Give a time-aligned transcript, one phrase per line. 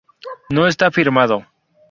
[0.49, 1.35] No está firmado.